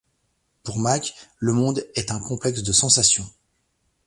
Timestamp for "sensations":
2.71-3.29